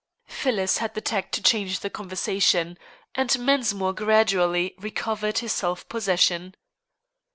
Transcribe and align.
Phyllis 0.25 0.79
had 0.79 0.95
the 0.95 1.01
tact 1.01 1.31
to 1.33 1.43
change 1.43 1.81
the 1.81 1.89
conversation, 1.91 2.75
and 3.13 3.29
Mensmore 3.39 3.93
gradually 3.93 4.73
recovered 4.79 5.37
his 5.37 5.51
self 5.51 5.87
possession. 5.89 6.55